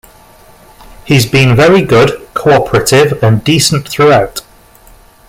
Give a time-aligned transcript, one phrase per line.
[1.05, 4.41] He's been very good, co-operative and decent throughout.